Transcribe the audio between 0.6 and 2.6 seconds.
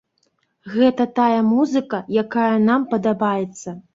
Гэта тая музыка, якая